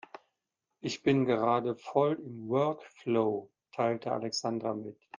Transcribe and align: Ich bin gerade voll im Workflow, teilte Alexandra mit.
Ich 0.79 1.03
bin 1.03 1.25
gerade 1.25 1.75
voll 1.75 2.15
im 2.25 2.49
Workflow, 2.49 3.51
teilte 3.71 4.11
Alexandra 4.11 4.73
mit. 4.73 4.97